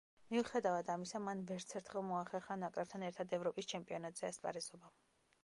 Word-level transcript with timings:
მიუხედავად 0.33 0.87
ამისა, 0.93 1.21
მან 1.27 1.43
ვერცერთხელ 1.51 2.05
მოახერხა 2.07 2.59
ნაკრებთან 2.63 3.07
ერთად 3.11 3.37
ევროპის 3.39 3.71
ჩემპიონატზე 3.75 4.29
ასპარეზობა. 4.33 4.93